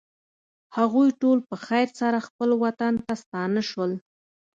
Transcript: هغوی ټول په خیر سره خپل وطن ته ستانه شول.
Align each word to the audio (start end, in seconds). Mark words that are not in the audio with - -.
هغوی 0.77 1.09
ټول 1.21 1.37
په 1.49 1.55
خیر 1.65 1.87
سره 2.01 2.25
خپل 2.27 2.49
وطن 2.63 2.93
ته 3.05 3.13
ستانه 3.23 3.61
شول. 3.69 3.91